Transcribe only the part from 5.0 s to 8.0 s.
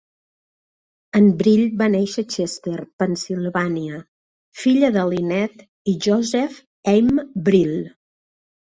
Linette i Joseph M. Brill.